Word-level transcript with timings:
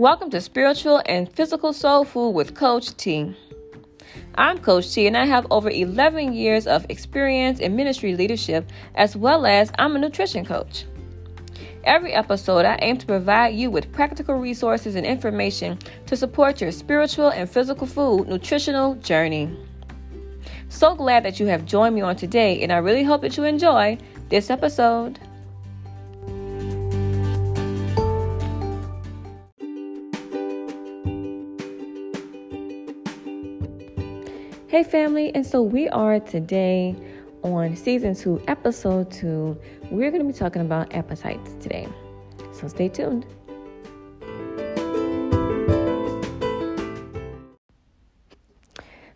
Welcome 0.00 0.30
to 0.30 0.40
Spiritual 0.40 1.02
and 1.04 1.30
Physical 1.30 1.74
Soul 1.74 2.06
Food 2.06 2.30
with 2.30 2.54
Coach 2.54 2.96
T. 2.96 3.36
I'm 4.34 4.56
Coach 4.56 4.94
T, 4.94 5.06
and 5.06 5.14
I 5.14 5.26
have 5.26 5.46
over 5.50 5.68
11 5.68 6.32
years 6.32 6.66
of 6.66 6.86
experience 6.88 7.60
in 7.60 7.76
ministry 7.76 8.16
leadership, 8.16 8.72
as 8.94 9.14
well 9.14 9.44
as 9.44 9.70
I'm 9.78 9.96
a 9.96 9.98
nutrition 9.98 10.46
coach. 10.46 10.86
Every 11.84 12.14
episode, 12.14 12.64
I 12.64 12.78
aim 12.80 12.96
to 12.96 13.04
provide 13.04 13.54
you 13.54 13.70
with 13.70 13.92
practical 13.92 14.36
resources 14.36 14.94
and 14.94 15.04
information 15.04 15.78
to 16.06 16.16
support 16.16 16.62
your 16.62 16.72
spiritual 16.72 17.28
and 17.28 17.46
physical 17.46 17.86
food 17.86 18.26
nutritional 18.26 18.94
journey. 18.94 19.54
So 20.70 20.94
glad 20.94 21.26
that 21.26 21.38
you 21.38 21.44
have 21.48 21.66
joined 21.66 21.94
me 21.94 22.00
on 22.00 22.16
today, 22.16 22.62
and 22.62 22.72
I 22.72 22.78
really 22.78 23.04
hope 23.04 23.20
that 23.20 23.36
you 23.36 23.44
enjoy 23.44 23.98
this 24.30 24.48
episode. 24.48 25.18
Hey, 34.80 34.84
family, 34.84 35.30
and 35.34 35.46
so 35.46 35.60
we 35.60 35.90
are 35.90 36.18
today 36.20 36.96
on 37.42 37.76
season 37.76 38.14
two, 38.14 38.42
episode 38.48 39.10
two. 39.10 39.60
We're 39.90 40.10
going 40.10 40.26
to 40.26 40.32
be 40.32 40.38
talking 40.38 40.62
about 40.62 40.94
appetites 40.94 41.52
today. 41.60 41.86
So 42.54 42.66
stay 42.66 42.88
tuned. 42.88 43.26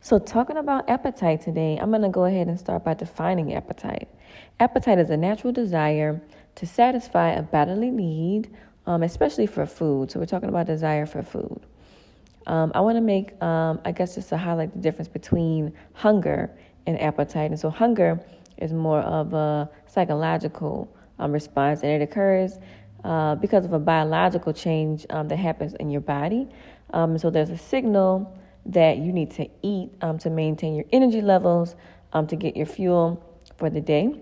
So, 0.02 0.18
talking 0.18 0.58
about 0.58 0.90
appetite 0.90 1.40
today, 1.40 1.78
I'm 1.80 1.88
going 1.88 2.02
to 2.02 2.10
go 2.10 2.26
ahead 2.26 2.48
and 2.48 2.60
start 2.60 2.84
by 2.84 2.92
defining 2.92 3.54
appetite. 3.54 4.10
Appetite 4.60 4.98
is 4.98 5.08
a 5.08 5.16
natural 5.16 5.54
desire 5.54 6.20
to 6.56 6.66
satisfy 6.66 7.30
a 7.30 7.40
bodily 7.40 7.90
need, 7.90 8.54
um, 8.84 9.02
especially 9.02 9.46
for 9.46 9.64
food. 9.64 10.10
So, 10.10 10.20
we're 10.20 10.26
talking 10.26 10.50
about 10.50 10.66
desire 10.66 11.06
for 11.06 11.22
food. 11.22 11.62
Um, 12.46 12.72
I 12.74 12.80
want 12.80 12.96
to 12.96 13.00
make, 13.00 13.40
um, 13.42 13.80
I 13.84 13.92
guess, 13.92 14.14
just 14.14 14.28
to 14.30 14.36
highlight 14.36 14.72
the 14.72 14.80
difference 14.80 15.08
between 15.08 15.72
hunger 15.94 16.50
and 16.86 17.00
appetite. 17.00 17.50
And 17.50 17.58
so, 17.58 17.70
hunger 17.70 18.20
is 18.58 18.72
more 18.72 19.00
of 19.00 19.32
a 19.34 19.68
psychological 19.86 20.94
um, 21.18 21.32
response, 21.32 21.82
and 21.82 21.90
it 21.90 22.02
occurs 22.02 22.58
uh, 23.04 23.34
because 23.36 23.64
of 23.64 23.72
a 23.72 23.78
biological 23.78 24.52
change 24.52 25.06
um, 25.10 25.28
that 25.28 25.36
happens 25.36 25.74
in 25.74 25.90
your 25.90 26.00
body. 26.00 26.48
Um, 26.92 27.16
so, 27.18 27.30
there's 27.30 27.50
a 27.50 27.58
signal 27.58 28.38
that 28.66 28.98
you 28.98 29.12
need 29.12 29.30
to 29.32 29.48
eat 29.62 29.90
um, 30.02 30.18
to 30.18 30.30
maintain 30.30 30.74
your 30.74 30.86
energy 30.92 31.20
levels, 31.20 31.76
to 32.28 32.36
get 32.36 32.56
your 32.56 32.66
fuel 32.66 33.20
for 33.56 33.68
the 33.68 33.80
day 33.80 34.14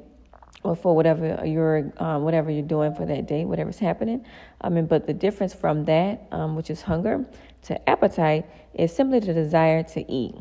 or 0.64 0.76
for 0.76 0.94
whatever 0.94 1.44
you're 1.44 1.92
um, 1.98 2.22
whatever 2.22 2.50
you're 2.50 2.62
doing 2.62 2.94
for 2.94 3.04
that 3.06 3.26
day, 3.26 3.44
whatever's 3.44 3.78
happening. 3.78 4.24
I 4.60 4.68
mean, 4.68 4.86
but 4.86 5.06
the 5.06 5.14
difference 5.14 5.52
from 5.54 5.84
that, 5.86 6.26
um, 6.30 6.54
which 6.56 6.70
is 6.70 6.82
hunger, 6.82 7.24
to 7.62 7.88
appetite 7.88 8.46
is 8.74 8.94
simply 8.94 9.20
the 9.20 9.34
desire 9.34 9.82
to 9.82 10.10
eat. 10.10 10.34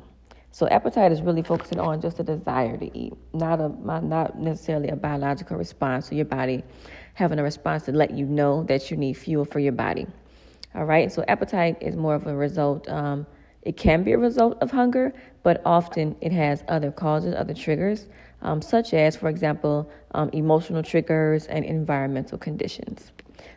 So 0.53 0.67
appetite 0.67 1.11
is 1.11 1.21
really 1.21 1.43
focusing 1.43 1.79
on 1.79 2.01
just 2.01 2.19
a 2.19 2.23
desire 2.23 2.77
to 2.77 2.97
eat, 2.97 3.13
not 3.33 3.59
a 3.59 3.69
not 3.69 4.37
necessarily 4.37 4.89
a 4.89 4.95
biological 4.95 5.57
response. 5.57 6.09
So 6.09 6.15
your 6.15 6.25
body 6.25 6.63
having 7.13 7.39
a 7.39 7.43
response 7.43 7.83
to 7.83 7.91
let 7.91 8.11
you 8.11 8.25
know 8.25 8.63
that 8.63 8.91
you 8.91 8.97
need 8.97 9.13
fuel 9.13 9.45
for 9.45 9.59
your 9.59 9.73
body. 9.73 10.07
All 10.75 10.85
right. 10.85 11.11
So 11.11 11.23
appetite 11.27 11.77
is 11.81 11.95
more 11.95 12.15
of 12.15 12.27
a 12.27 12.35
result. 12.35 12.87
Um, 12.89 13.25
it 13.63 13.77
can 13.77 14.03
be 14.03 14.13
a 14.13 14.17
result 14.17 14.57
of 14.61 14.71
hunger, 14.71 15.13
but 15.43 15.61
often 15.65 16.15
it 16.21 16.31
has 16.31 16.63
other 16.67 16.91
causes, 16.91 17.35
other 17.35 17.53
triggers 17.53 18.07
um, 18.41 18.61
such 18.61 18.93
as, 18.93 19.15
for 19.15 19.29
example, 19.29 19.89
um, 20.13 20.29
emotional 20.33 20.83
triggers 20.83 21.45
and 21.47 21.63
environmental 21.65 22.37
conditions. 22.37 23.11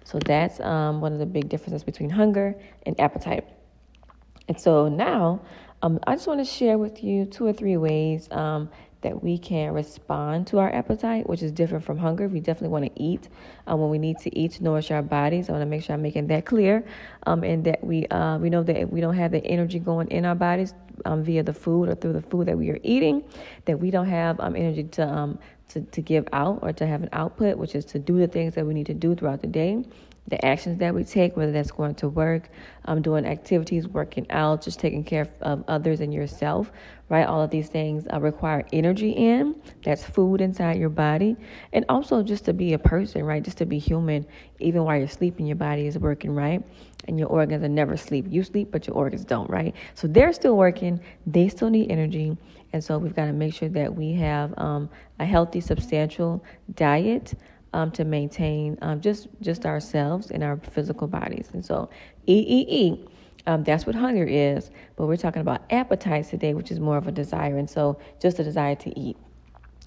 So 0.04 0.18
that's 0.18 0.60
um, 0.60 1.00
one 1.00 1.12
of 1.12 1.18
the 1.18 1.26
big 1.26 1.48
differences 1.48 1.82
between 1.84 2.10
hunger 2.10 2.54
and 2.86 2.98
appetite. 3.00 3.46
And 4.48 4.60
so 4.60 4.88
now 4.88 5.40
um, 5.82 6.00
I 6.06 6.14
just 6.14 6.26
want 6.26 6.40
to 6.40 6.44
share 6.44 6.78
with 6.78 7.02
you 7.02 7.26
two 7.26 7.46
or 7.46 7.52
three 7.52 7.76
ways 7.76 8.28
um, 8.30 8.70
that 9.04 9.22
we 9.22 9.38
can 9.38 9.72
respond 9.72 10.48
to 10.48 10.58
our 10.58 10.74
appetite, 10.74 11.28
which 11.28 11.42
is 11.42 11.52
different 11.52 11.84
from 11.84 11.98
hunger. 11.98 12.26
We 12.26 12.40
definitely 12.40 12.70
want 12.70 12.84
to 12.86 13.02
eat 13.02 13.28
um, 13.66 13.80
when 13.80 13.90
we 13.90 13.98
need 13.98 14.18
to 14.18 14.36
eat 14.36 14.52
to 14.52 14.64
nourish 14.64 14.90
our 14.90 15.02
bodies. 15.02 15.48
I 15.48 15.52
want 15.52 15.62
to 15.62 15.66
make 15.66 15.84
sure 15.84 15.94
I'm 15.94 16.02
making 16.02 16.26
that 16.28 16.44
clear, 16.44 16.84
um, 17.26 17.44
and 17.44 17.62
that 17.64 17.84
we 17.84 18.06
uh, 18.08 18.38
we 18.38 18.50
know 18.50 18.64
that 18.64 18.92
we 18.92 19.00
don't 19.00 19.14
have 19.14 19.30
the 19.30 19.44
energy 19.46 19.78
going 19.78 20.08
in 20.08 20.24
our 20.24 20.34
bodies 20.34 20.74
um, 21.04 21.22
via 21.22 21.42
the 21.42 21.54
food 21.54 21.88
or 21.88 21.94
through 21.94 22.14
the 22.14 22.22
food 22.22 22.48
that 22.48 22.58
we 22.58 22.70
are 22.70 22.80
eating, 22.82 23.22
that 23.66 23.78
we 23.78 23.90
don't 23.90 24.08
have 24.08 24.40
um, 24.40 24.56
energy 24.56 24.84
to 24.84 25.08
um, 25.08 25.38
to, 25.68 25.80
to 25.80 26.02
give 26.02 26.26
out 26.32 26.58
or 26.62 26.72
to 26.72 26.86
have 26.86 27.02
an 27.02 27.08
output, 27.12 27.56
which 27.56 27.74
is 27.74 27.84
to 27.84 27.98
do 27.98 28.18
the 28.18 28.26
things 28.26 28.54
that 28.54 28.66
we 28.66 28.74
need 28.74 28.86
to 28.86 28.94
do 28.94 29.14
throughout 29.14 29.40
the 29.40 29.46
day 29.46 29.84
the 30.28 30.42
actions 30.44 30.78
that 30.78 30.94
we 30.94 31.04
take, 31.04 31.36
whether 31.36 31.52
that's 31.52 31.70
going 31.70 31.94
to 31.96 32.08
work, 32.08 32.48
um, 32.86 33.02
doing 33.02 33.26
activities, 33.26 33.86
working 33.86 34.26
out, 34.30 34.62
just 34.62 34.80
taking 34.80 35.04
care 35.04 35.28
of 35.42 35.62
others 35.68 36.00
and 36.00 36.14
yourself, 36.14 36.72
right? 37.10 37.26
All 37.26 37.42
of 37.42 37.50
these 37.50 37.68
things 37.68 38.06
uh, 38.12 38.18
require 38.20 38.64
energy 38.72 39.10
in. 39.10 39.54
That's 39.84 40.02
food 40.02 40.40
inside 40.40 40.78
your 40.78 40.88
body. 40.88 41.36
And 41.74 41.84
also 41.90 42.22
just 42.22 42.46
to 42.46 42.54
be 42.54 42.72
a 42.72 42.78
person, 42.78 43.22
right? 43.24 43.42
Just 43.42 43.58
to 43.58 43.66
be 43.66 43.78
human, 43.78 44.26
even 44.60 44.84
while 44.84 44.96
you're 44.96 45.08
sleeping, 45.08 45.46
your 45.46 45.56
body 45.56 45.86
is 45.86 45.98
working, 45.98 46.34
right? 46.34 46.62
And 47.06 47.18
your 47.18 47.28
organs 47.28 47.62
are 47.62 47.68
never 47.68 47.98
sleep. 47.98 48.24
You 48.30 48.42
sleep, 48.42 48.70
but 48.72 48.86
your 48.86 48.96
organs 48.96 49.24
don't, 49.26 49.50
right? 49.50 49.74
So 49.92 50.08
they're 50.08 50.32
still 50.32 50.56
working. 50.56 51.00
They 51.26 51.48
still 51.48 51.68
need 51.68 51.90
energy. 51.90 52.36
And 52.72 52.82
so 52.82 52.96
we've 52.96 53.14
got 53.14 53.26
to 53.26 53.32
make 53.32 53.54
sure 53.54 53.68
that 53.68 53.94
we 53.94 54.14
have 54.14 54.54
um, 54.58 54.88
a 55.20 55.26
healthy, 55.26 55.60
substantial 55.60 56.42
diet 56.74 57.34
um, 57.74 57.90
to 57.90 58.04
maintain 58.04 58.78
um, 58.80 59.00
just 59.00 59.28
just 59.42 59.66
ourselves 59.66 60.30
and 60.30 60.42
our 60.42 60.56
physical 60.56 61.08
bodies. 61.08 61.50
And 61.52 61.64
so, 61.64 61.90
eat, 62.24 62.46
eat, 62.48 62.68
eat. 62.70 63.08
Um, 63.46 63.64
that's 63.64 63.84
what 63.84 63.94
hunger 63.94 64.24
is. 64.24 64.70
But 64.96 65.06
we're 65.06 65.18
talking 65.18 65.42
about 65.42 65.62
appetite 65.70 66.26
today, 66.28 66.54
which 66.54 66.70
is 66.70 66.80
more 66.80 66.96
of 66.96 67.08
a 67.08 67.12
desire. 67.12 67.58
And 67.58 67.68
so, 67.68 67.98
just 68.22 68.38
a 68.38 68.44
desire 68.44 68.76
to 68.76 68.98
eat, 68.98 69.16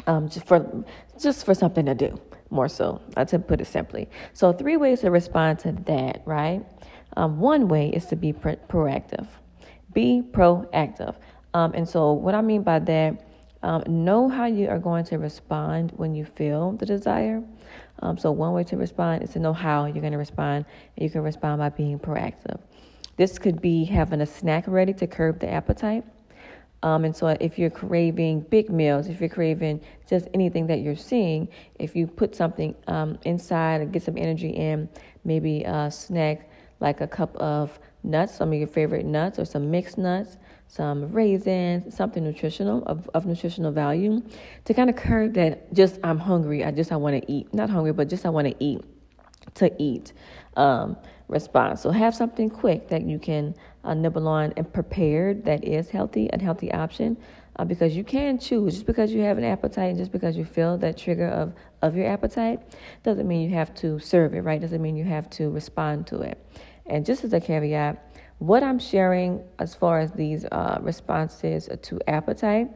um, 0.06 0.30
just 0.30 0.46
for 0.46 0.86
just 1.20 1.46
for 1.46 1.56
something 1.56 1.86
to 1.86 1.96
do, 1.96 2.20
more 2.50 2.68
so. 2.68 3.02
Uh, 3.16 3.24
to 3.26 3.40
put 3.40 3.62
it 3.62 3.66
simply. 3.66 4.10
So, 4.34 4.52
three 4.52 4.76
ways 4.76 5.00
to 5.02 5.10
respond 5.10 5.60
to 5.60 5.72
that. 5.72 6.22
Right. 6.26 6.64
Um, 7.16 7.40
one 7.40 7.70
way 7.70 7.90
is 7.90 8.06
to 8.08 8.18
be 8.18 8.34
pro- 8.34 8.58
proactive. 8.68 9.28
Be 9.94 10.22
proactive. 10.30 11.16
Um, 11.54 11.72
and 11.74 11.88
so, 11.88 12.12
what 12.12 12.36
I 12.36 12.42
mean 12.42 12.64
by 12.64 12.80
that 12.80 13.24
um, 13.64 13.84
know 13.88 14.30
how 14.30 14.46
you 14.46 14.70
are 14.70 14.78
going 14.78 15.06
to 15.06 15.18
respond 15.18 15.94
when 15.96 16.14
you 16.14 16.26
feel 16.26 16.74
the 16.74 16.86
desire. 16.86 17.44
Um, 18.00 18.18
so, 18.18 18.32
one 18.32 18.54
way 18.54 18.64
to 18.66 18.78
respond 18.78 19.24
is 19.24 19.32
to 19.32 19.40
know 19.40 19.54
how 19.54 19.86
you're 19.86 20.02
going 20.02 20.12
to 20.12 20.18
respond, 20.18 20.66
and 20.96 21.04
you 21.04 21.10
can 21.10 21.22
respond 21.22 21.60
by 21.60 21.70
being 21.70 22.00
proactive. 22.00 22.60
This 23.16 23.40
could 23.40 23.62
be 23.62 23.84
having 23.86 24.22
a 24.22 24.26
snack 24.26 24.66
ready 24.68 24.94
to 24.94 25.08
curb 25.08 25.40
the 25.40 25.50
appetite. 25.50 26.04
Um, 26.84 27.06
and 27.06 27.16
so, 27.16 27.28
if 27.40 27.58
you're 27.58 27.72
craving 27.72 28.42
big 28.42 28.70
meals, 28.70 29.08
if 29.08 29.20
you're 29.20 29.30
craving 29.30 29.82
just 30.08 30.28
anything 30.34 30.68
that 30.68 30.82
you're 30.82 30.96
seeing, 30.96 31.48
if 31.80 31.96
you 31.96 32.06
put 32.06 32.36
something 32.36 32.76
um, 32.88 33.18
inside 33.26 33.82
and 33.82 33.92
get 33.92 34.04
some 34.04 34.18
energy 34.18 34.50
in, 34.50 34.88
maybe 35.24 35.64
a 35.64 35.90
snack 35.90 36.50
like 36.80 37.02
a 37.02 37.08
cup 37.08 37.36
of 37.38 37.80
nuts, 38.04 38.36
some 38.36 38.54
of 38.54 38.60
your 38.60 38.68
favorite 38.68 39.06
nuts, 39.06 39.40
or 39.40 39.46
some 39.46 39.72
mixed 39.72 39.98
nuts, 39.98 40.38
some 40.68 41.12
raisins, 41.12 41.96
something 41.96 42.24
nutritional 42.24 42.84
of, 42.86 43.10
of 43.14 43.26
nutritional 43.26 43.72
value 43.72 44.22
to 44.66 44.74
kind 44.74 44.90
of 44.90 44.96
curb 44.96 45.34
that 45.34 45.74
just 45.74 46.00
I'm 46.04 46.20
hungry, 46.20 46.64
I 46.64 46.72
just 46.72 46.92
I 46.92 46.98
want 46.98 47.22
to 47.22 47.32
eat. 47.32 47.54
Not 47.54 47.70
hungry, 47.70 47.94
but 47.94 48.10
just 48.10 48.26
I 48.26 48.30
want 48.30 48.48
to 48.48 48.56
eat 48.64 48.82
to 49.56 49.72
eat 49.82 50.14
um, 50.56 50.98
response. 51.28 51.82
So 51.82 51.92
have 51.92 52.14
something 52.14 52.50
quick 52.50 52.90
that 52.90 53.04
you 53.04 53.20
can 53.20 53.56
uh, 53.84 53.94
nibble 53.94 54.28
on 54.28 54.54
and 54.58 54.72
prepared 54.72 55.46
that 55.46 55.64
is 55.64 55.90
healthy, 55.90 56.30
a 56.32 56.42
healthy 56.42 56.72
option. 56.72 57.18
Uh, 57.60 57.66
because 57.66 57.98
you 57.98 58.04
can 58.04 58.38
choose 58.38 58.76
just 58.76 58.86
because 58.86 59.12
you 59.12 59.22
have 59.22 59.40
an 59.40 59.44
appetite 59.44 59.90
and 59.90 59.98
just 59.98 60.12
because 60.12 60.38
you 60.38 60.46
feel 60.46 60.78
that 60.78 60.96
trigger 60.96 61.28
of, 61.30 61.56
of 61.82 61.96
your 61.96 62.06
appetite 62.06 62.60
doesn't 63.02 63.28
mean 63.28 63.50
you 63.50 63.56
have 63.56 63.74
to 63.74 63.98
serve 63.98 64.36
it 64.36 64.42
right 64.42 64.62
doesn't 64.62 64.80
mean 64.80 64.96
you 64.96 65.04
have 65.04 65.28
to 65.28 65.50
respond 65.50 66.06
to 66.06 66.22
it 66.22 66.38
and 66.86 67.04
just 67.04 67.24
as 67.24 67.34
a 67.34 67.40
caveat 67.40 68.16
what 68.40 68.64
I'm 68.64 68.80
sharing 68.80 69.44
as 69.60 69.74
far 69.74 70.00
as 70.00 70.12
these 70.12 70.46
uh, 70.46 70.78
responses 70.82 71.70
to 71.82 72.00
appetite 72.08 72.70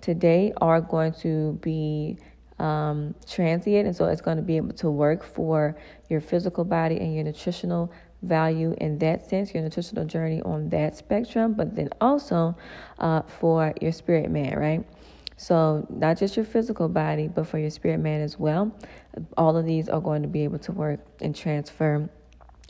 today 0.00 0.52
are 0.60 0.80
going 0.80 1.12
to 1.20 1.52
be 1.62 2.18
um, 2.58 3.14
transient, 3.28 3.86
and 3.86 3.94
so 3.94 4.06
it's 4.06 4.20
going 4.20 4.36
to 4.36 4.42
be 4.42 4.56
able 4.56 4.72
to 4.74 4.90
work 4.90 5.22
for 5.22 5.76
your 6.08 6.20
physical 6.20 6.64
body 6.64 6.98
and 6.98 7.14
your 7.14 7.22
nutritional 7.22 7.92
value 8.22 8.74
in 8.78 8.98
that 8.98 9.28
sense, 9.28 9.54
your 9.54 9.62
nutritional 9.62 10.04
journey 10.04 10.42
on 10.42 10.68
that 10.70 10.96
spectrum, 10.96 11.54
but 11.54 11.76
then 11.76 11.88
also 12.00 12.56
uh, 12.98 13.22
for 13.22 13.72
your 13.80 13.92
spirit 13.92 14.30
man, 14.30 14.58
right? 14.58 14.84
So, 15.36 15.86
not 15.88 16.18
just 16.18 16.34
your 16.34 16.44
physical 16.44 16.88
body, 16.88 17.28
but 17.28 17.46
for 17.46 17.58
your 17.58 17.70
spirit 17.70 17.98
man 17.98 18.20
as 18.22 18.40
well. 18.40 18.74
All 19.36 19.56
of 19.56 19.64
these 19.64 19.88
are 19.88 20.00
going 20.00 20.22
to 20.22 20.28
be 20.28 20.42
able 20.42 20.58
to 20.60 20.72
work 20.72 20.98
and 21.20 21.34
transfer 21.34 22.10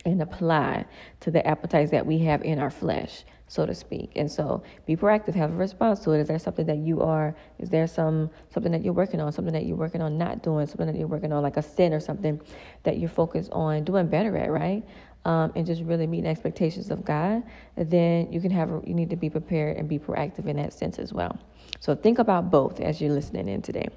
and 0.05 0.23
apply 0.23 0.85
to 1.21 1.31
the 1.31 1.47
appetites 1.47 1.91
that 1.91 2.07
we 2.07 2.19
have 2.19 2.43
in 2.43 2.59
our 2.59 2.71
flesh, 2.71 3.25
so 3.49 3.67
to 3.67 3.75
speak. 3.75 4.13
And 4.17 4.31
so 4.31 4.63
be 4.87 4.97
proactive, 4.97 5.35
have 5.35 5.53
a 5.53 5.57
response 5.57 6.01
to 6.01 6.13
it. 6.13 6.21
Is 6.21 6.29
there 6.29 6.39
something 6.39 6.67
that 6.67 6.79
you 6.79 7.01
are, 7.01 7.35
is 7.59 7.69
there 7.71 7.87
some 7.87 8.31
something 8.53 8.73
that 8.73 8.85
you're 8.85 8.93
working 8.93 9.21
on, 9.21 9.33
something 9.33 9.55
that 9.55 9.67
you're 9.67 9.77
working 9.77 10.01
on 10.01 10.17
not 10.17 10.43
doing, 10.43 10.67
something 10.67 10.87
that 10.87 10.97
you're 10.97 11.09
working 11.09 11.33
on, 11.33 11.43
like 11.43 11.57
a 11.57 11.63
sin 11.63 11.93
or 11.93 12.01
something 12.01 12.41
that 12.85 12.99
you're 12.99 13.09
focused 13.09 13.51
on 13.53 13.85
doing 13.85 14.07
better 14.07 14.37
at, 14.37 14.51
right? 14.51 14.85
um, 15.25 15.53
and 15.55 15.67
just 15.67 15.83
really 15.83 16.07
meeting 16.07 16.31
expectations 16.31 16.91
of 16.91 17.05
God, 17.05 17.43
then 17.77 18.33
you 18.33 18.41
can 18.41 18.51
have 18.51 18.71
you 18.87 18.95
need 18.95 19.11
to 19.11 19.17
be 19.17 19.29
prepared 19.29 19.77
and 19.77 19.89
be 19.89 19.99
proactive 19.99 20.47
in 20.47 20.57
that 20.57 20.73
sense 20.73 20.99
as 20.99 21.13
well. 21.13 21.39
So 21.81 21.95
think 21.95 22.19
about 22.19 22.51
both 22.51 22.81
as 22.81 23.01
you're 23.01 23.13
listening 23.13 23.49
in 23.49 23.63
today. 23.63 23.89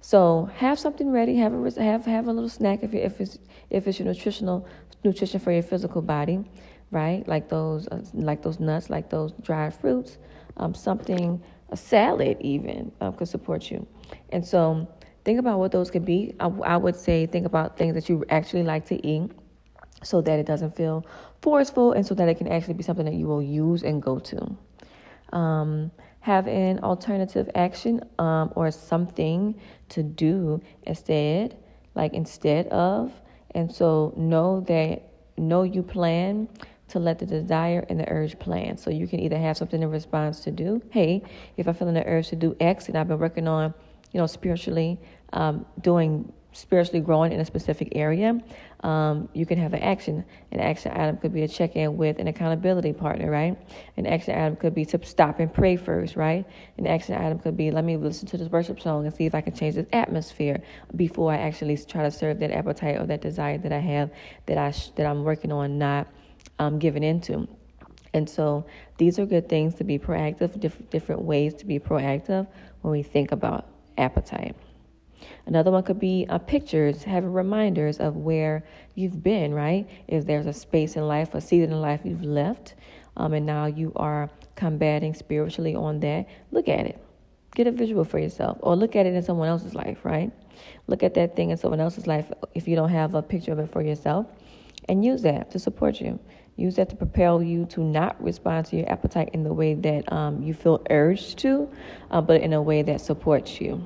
So 0.00 0.48
have 0.56 0.78
something 0.78 1.10
ready. 1.10 1.36
Have 1.36 1.52
a 1.52 1.82
have 1.82 2.04
have 2.06 2.28
a 2.28 2.32
little 2.32 2.48
snack 2.48 2.82
if 2.82 2.94
you, 2.94 3.00
if 3.00 3.20
it's 3.20 3.38
if 3.68 3.86
it's 3.86 3.98
your 3.98 4.06
nutritional 4.06 4.66
nutrition 5.04 5.40
for 5.40 5.52
your 5.52 5.62
physical 5.62 6.02
body, 6.02 6.44
right? 6.90 7.26
Like 7.26 7.48
those 7.48 7.88
uh, 7.88 8.02
like 8.14 8.42
those 8.42 8.60
nuts, 8.60 8.90
like 8.90 9.10
those 9.10 9.32
dried 9.40 9.74
fruits, 9.74 10.18
um, 10.56 10.74
something 10.74 11.42
a 11.70 11.76
salad 11.76 12.36
even 12.40 12.92
uh, 13.00 13.12
could 13.12 13.28
support 13.28 13.70
you. 13.70 13.86
And 14.30 14.44
so 14.44 14.88
think 15.24 15.38
about 15.38 15.58
what 15.58 15.72
those 15.72 15.90
could 15.90 16.04
be. 16.04 16.34
I, 16.40 16.46
I 16.46 16.76
would 16.76 16.96
say 16.96 17.26
think 17.26 17.46
about 17.46 17.76
things 17.76 17.94
that 17.94 18.08
you 18.08 18.24
actually 18.28 18.64
like 18.64 18.86
to 18.86 19.06
eat 19.06 19.30
so 20.02 20.20
that 20.22 20.38
it 20.38 20.46
doesn't 20.46 20.76
feel 20.76 21.06
forceful 21.42 21.92
and 21.92 22.06
so 22.06 22.14
that 22.14 22.28
it 22.28 22.38
can 22.38 22.48
actually 22.48 22.74
be 22.74 22.82
something 22.82 23.04
that 23.04 23.14
you 23.14 23.26
will 23.26 23.42
use 23.42 23.82
and 23.82 24.02
go 24.02 24.18
to. 24.18 24.56
Um, 25.32 25.90
have 26.20 26.48
an 26.48 26.80
alternative 26.80 27.48
action 27.54 28.02
um, 28.18 28.52
or 28.56 28.70
something 28.70 29.58
to 29.88 30.02
do 30.02 30.60
instead, 30.82 31.56
like 31.94 32.12
instead 32.14 32.66
of. 32.68 33.12
And 33.54 33.72
so 33.72 34.12
know 34.16 34.60
that, 34.62 35.02
know 35.36 35.62
you 35.62 35.82
plan 35.82 36.48
to 36.88 36.98
let 36.98 37.18
the 37.18 37.26
desire 37.26 37.86
and 37.88 37.98
the 37.98 38.08
urge 38.10 38.38
plan. 38.38 38.76
So 38.76 38.90
you 38.90 39.06
can 39.06 39.20
either 39.20 39.38
have 39.38 39.56
something 39.56 39.82
in 39.82 39.90
response 39.90 40.40
to 40.40 40.50
do. 40.50 40.82
Hey, 40.90 41.22
if 41.56 41.68
I'm 41.68 41.74
feeling 41.74 41.94
the 41.94 42.06
urge 42.06 42.28
to 42.28 42.36
do 42.36 42.56
X 42.60 42.88
and 42.88 42.98
I've 42.98 43.08
been 43.08 43.18
working 43.18 43.48
on, 43.48 43.72
you 44.12 44.18
know, 44.18 44.26
spiritually, 44.26 44.98
um, 45.32 45.64
doing 45.80 46.32
spiritually 46.52 47.00
growing 47.00 47.32
in 47.32 47.40
a 47.40 47.44
specific 47.44 47.88
area, 47.92 48.40
um, 48.82 49.28
you 49.34 49.46
can 49.46 49.58
have 49.58 49.74
an 49.74 49.80
action. 49.80 50.24
An 50.52 50.60
action 50.60 50.92
item 50.92 51.16
could 51.18 51.32
be 51.32 51.42
a 51.42 51.48
check 51.48 51.76
in 51.76 51.96
with 51.96 52.18
an 52.18 52.28
accountability 52.28 52.92
partner, 52.92 53.30
right? 53.30 53.56
An 53.96 54.06
action 54.06 54.34
item 54.34 54.56
could 54.56 54.74
be 54.74 54.84
to 54.86 55.04
stop 55.04 55.38
and 55.38 55.52
pray 55.52 55.76
first, 55.76 56.16
right? 56.16 56.46
An 56.78 56.86
action 56.86 57.14
item 57.14 57.38
could 57.38 57.56
be 57.56 57.70
let 57.70 57.84
me 57.84 57.96
listen 57.96 58.26
to 58.28 58.36
this 58.36 58.48
worship 58.48 58.80
song 58.80 59.06
and 59.06 59.14
see 59.14 59.26
if 59.26 59.34
I 59.34 59.40
can 59.40 59.54
change 59.54 59.74
this 59.74 59.86
atmosphere 59.92 60.62
before 60.96 61.32
I 61.32 61.36
actually 61.36 61.76
try 61.76 62.02
to 62.02 62.10
serve 62.10 62.40
that 62.40 62.50
appetite 62.50 62.96
or 62.96 63.06
that 63.06 63.20
desire 63.20 63.58
that 63.58 63.72
I 63.72 63.78
have 63.78 64.10
that 64.46 64.58
I 64.58 64.70
sh- 64.70 64.90
that 64.96 65.06
I'm 65.06 65.24
working 65.24 65.52
on 65.52 65.78
not 65.78 66.08
um, 66.58 66.78
giving 66.78 67.02
into. 67.02 67.48
And 68.12 68.28
so 68.28 68.66
these 68.98 69.18
are 69.18 69.26
good 69.26 69.48
things 69.48 69.74
to 69.76 69.84
be 69.84 69.98
proactive, 69.98 70.58
diff- 70.58 70.90
different 70.90 71.22
ways 71.22 71.54
to 71.54 71.66
be 71.66 71.78
proactive 71.78 72.46
when 72.82 72.92
we 72.92 73.02
think 73.02 73.30
about 73.32 73.68
appetite. 73.96 74.56
Another 75.46 75.70
one 75.70 75.82
could 75.82 75.98
be 75.98 76.26
uh, 76.28 76.38
pictures, 76.38 77.02
having 77.02 77.32
reminders 77.32 77.98
of 77.98 78.16
where 78.16 78.64
you've 78.94 79.22
been, 79.22 79.52
right? 79.52 79.88
If 80.08 80.26
there's 80.26 80.46
a 80.46 80.52
space 80.52 80.96
in 80.96 81.06
life, 81.06 81.34
a 81.34 81.40
season 81.40 81.72
in 81.72 81.80
life 81.80 82.00
you've 82.04 82.24
left, 82.24 82.74
um, 83.16 83.32
and 83.32 83.46
now 83.46 83.66
you 83.66 83.92
are 83.96 84.30
combating 84.54 85.14
spiritually 85.14 85.74
on 85.74 86.00
that, 86.00 86.26
look 86.50 86.68
at 86.68 86.86
it. 86.86 87.02
Get 87.54 87.66
a 87.66 87.72
visual 87.72 88.04
for 88.04 88.18
yourself, 88.18 88.58
or 88.60 88.76
look 88.76 88.94
at 88.94 89.06
it 89.06 89.14
in 89.14 89.22
someone 89.22 89.48
else's 89.48 89.74
life, 89.74 90.04
right? 90.04 90.30
Look 90.86 91.02
at 91.02 91.14
that 91.14 91.36
thing 91.36 91.50
in 91.50 91.56
someone 91.56 91.80
else's 91.80 92.06
life 92.06 92.30
if 92.54 92.68
you 92.68 92.76
don't 92.76 92.90
have 92.90 93.14
a 93.14 93.22
picture 93.22 93.52
of 93.52 93.58
it 93.58 93.72
for 93.72 93.82
yourself, 93.82 94.26
and 94.88 95.04
use 95.04 95.22
that 95.22 95.50
to 95.50 95.58
support 95.58 96.00
you. 96.00 96.18
Use 96.56 96.76
that 96.76 96.90
to 96.90 96.96
propel 96.96 97.42
you 97.42 97.64
to 97.66 97.82
not 97.82 98.22
respond 98.22 98.66
to 98.66 98.76
your 98.76 98.90
appetite 98.90 99.30
in 99.32 99.44
the 99.44 99.52
way 99.52 99.74
that 99.74 100.12
um, 100.12 100.42
you 100.42 100.52
feel 100.52 100.82
urged 100.90 101.38
to, 101.38 101.70
uh, 102.10 102.20
but 102.20 102.42
in 102.42 102.52
a 102.52 102.60
way 102.60 102.82
that 102.82 103.00
supports 103.00 103.60
you, 103.60 103.84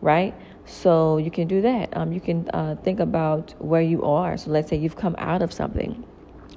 right? 0.00 0.34
So 0.68 1.16
you 1.16 1.30
can 1.30 1.48
do 1.48 1.62
that. 1.62 1.96
Um, 1.96 2.12
you 2.12 2.20
can 2.20 2.48
uh, 2.50 2.76
think 2.84 3.00
about 3.00 3.54
where 3.58 3.80
you 3.80 4.02
are. 4.04 4.36
So 4.36 4.50
let's 4.50 4.68
say 4.68 4.76
you've 4.76 4.96
come 4.96 5.16
out 5.18 5.40
of 5.40 5.52
something, 5.52 6.04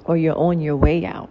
or 0.04 0.16
you're 0.16 0.36
on 0.36 0.60
your 0.60 0.76
way 0.76 1.06
out, 1.06 1.30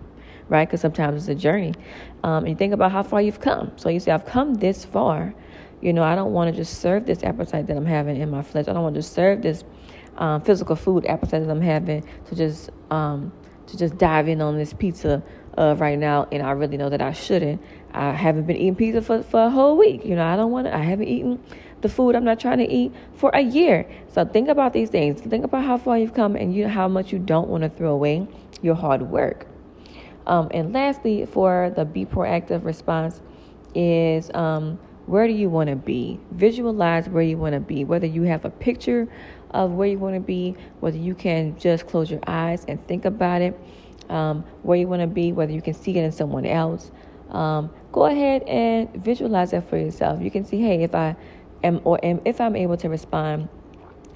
right? 0.50 0.68
Because 0.68 0.82
sometimes 0.82 1.22
it's 1.22 1.30
a 1.30 1.40
journey. 1.40 1.76
Um, 2.24 2.44
and 2.44 2.50
you 2.50 2.56
think 2.56 2.74
about 2.74 2.92
how 2.92 3.04
far 3.04 3.22
you've 3.22 3.40
come. 3.40 3.72
So 3.76 3.90
you 3.90 4.00
say, 4.00 4.12
I've 4.12 4.26
come 4.26 4.56
this 4.56 4.84
far. 4.84 5.34
You 5.80 5.94
know, 5.94 6.04
I 6.04 6.16
don't 6.16 6.34
want 6.34 6.52
to 6.52 6.58
just 6.58 6.82
serve 6.82 7.06
this 7.06 7.24
appetite 7.24 7.68
that 7.68 7.78
I'm 7.78 7.86
having 7.86 8.18
in 8.18 8.30
my 8.32 8.42
flesh. 8.42 8.68
I 8.68 8.74
don't 8.74 8.84
want 8.84 8.96
to 8.96 9.04
serve 9.04 9.44
this 9.44 9.64
um, 10.18 10.42
physical 10.42 10.76
food 10.76 11.06
appetite 11.06 11.46
that 11.46 11.52
I'm 11.52 11.62
having 11.62 12.04
to 12.30 12.36
just 12.36 12.72
um, 12.90 13.32
to 13.68 13.78
just 13.78 13.98
dive 13.98 14.28
in 14.28 14.42
on 14.42 14.58
this 14.58 14.74
pizza 14.74 15.24
uh, 15.58 15.76
right 15.78 15.98
now. 15.98 16.28
And 16.32 16.44
I 16.44 16.52
really 16.52 16.78
know 16.78 16.90
that 16.90 17.02
I 17.02 17.14
shouldn't. 17.14 17.62
I 17.94 18.12
haven't 18.12 18.46
been 18.46 18.58
eating 18.58 18.76
pizza 18.76 19.02
for, 19.02 19.24
for 19.24 19.44
a 19.44 19.50
whole 19.50 19.78
week. 19.78 20.06
You 20.06 20.16
know, 20.16 20.26
I 20.26 20.36
don't 20.36 20.52
want 20.52 20.68
to. 20.68 20.76
I 20.76 20.82
haven't 20.82 21.08
eaten 21.08 21.44
the 21.82 21.90
food 21.90 22.16
I'm 22.16 22.24
not 22.24 22.40
trying 22.40 22.60
to 22.60 22.70
eat 22.70 22.94
for 23.14 23.30
a 23.34 23.42
year. 23.42 23.90
So 24.08 24.26
think 24.26 24.50
about 24.50 24.74
these 24.74 24.90
things. 24.90 25.22
Think 25.22 25.44
about 25.44 25.64
how 25.64 25.78
far 25.78 25.98
you've 25.98 26.14
come 26.14 26.36
and 26.36 26.54
you 26.54 26.68
how 26.68 26.88
much 26.88 27.12
you 27.12 27.20
don't 27.20 27.48
want 27.48 27.64
to 27.64 27.70
throw 27.70 27.92
away 27.92 28.28
your 28.62 28.76
hard 28.76 29.02
work. 29.04 29.48
Um, 30.28 30.50
and 30.52 30.74
lastly, 30.74 31.26
for 31.26 31.72
the 31.76 31.86
be 31.86 32.06
proactive 32.06 32.64
response 32.64 33.22
is 33.74 34.30
um, 34.34 34.80
where 35.08 35.28
do 35.28 35.34
you 35.34 35.50
want 35.50 35.70
to 35.70 35.76
be? 35.76 36.20
Visualize 36.32 37.10
where 37.10 37.24
you 37.24 37.38
want 37.38 37.54
to 37.54 37.60
be. 37.60 37.84
Whether 37.84 38.08
you 38.08 38.24
have 38.24 38.46
a 38.46 38.50
picture 38.50 39.08
of 39.52 39.72
where 39.72 39.88
you 39.88 39.98
want 39.98 40.16
to 40.16 40.22
be, 40.22 40.56
whether 40.80 40.98
you 40.98 41.16
can 41.16 41.58
just 41.58 41.88
close 41.88 42.10
your 42.10 42.22
eyes 42.28 42.66
and 42.68 42.86
think 42.88 43.06
about 43.06 43.42
it, 43.42 43.60
um, 44.10 44.44
where 44.64 44.78
you 44.78 44.88
want 44.88 45.02
to 45.02 45.08
be, 45.08 45.32
whether 45.32 45.52
you 45.52 45.62
can 45.62 45.74
see 45.74 45.98
it 45.98 46.04
in 46.04 46.12
someone 46.12 46.46
else. 46.46 46.92
Um, 47.30 47.72
go 47.92 48.06
ahead 48.06 48.44
and 48.44 48.94
visualize 48.96 49.52
that 49.52 49.70
for 49.70 49.78
yourself. 49.78 50.22
You 50.22 50.30
can 50.30 50.46
see, 50.46 50.62
hey, 50.62 50.84
if 50.84 50.94
I 50.94 51.16
am 51.64 51.82
or 51.84 52.04
am, 52.04 52.22
if 52.26 52.42
I'm 52.42 52.56
able 52.56 52.78
to 52.78 52.90
respond 52.90 53.50